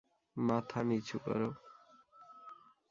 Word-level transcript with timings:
মাথা 0.37 0.79
নিচু 0.89 1.17
করো! 1.25 1.49